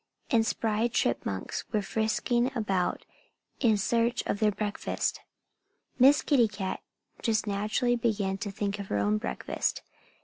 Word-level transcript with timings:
And 0.31 0.43
spry 0.47 0.87
chipmunks 0.87 1.63
were 1.71 1.83
frisking 1.83 2.51
about 2.57 3.05
in 3.59 3.77
search 3.77 4.23
of 4.25 4.39
their 4.39 4.49
breakfast. 4.49 5.19
Miss 5.99 6.23
Kitty 6.23 6.47
Cat 6.47 6.81
just 7.21 7.45
naturally 7.45 7.95
began 7.95 8.39
to 8.39 8.49
think 8.49 8.79
of 8.79 8.87
her 8.87 8.97
own 8.97 9.19
breakfast. 9.19 9.83